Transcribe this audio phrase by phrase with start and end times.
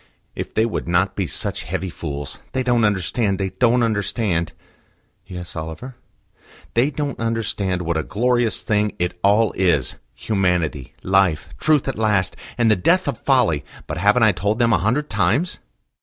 [0.33, 4.51] "If they would not be such heavy fools: they don't understand; they don't understand."
[5.27, 5.95] "Yes, Oliver?"
[6.73, 12.35] "They don't understand what a glorious thing it all is: Humanity, Life, Truth at last,
[12.57, 13.63] and the death of Folly!
[13.85, 15.59] But haven't I told them a hundred times?"